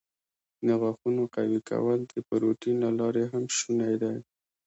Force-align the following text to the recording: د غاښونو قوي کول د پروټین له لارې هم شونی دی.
د 0.65 0.69
غاښونو 0.81 1.23
قوي 1.35 1.59
کول 1.69 1.99
د 2.13 2.15
پروټین 2.27 2.75
له 2.83 2.89
لارې 2.99 3.23
هم 3.31 3.43
شونی 3.57 3.93
دی. 4.01 4.15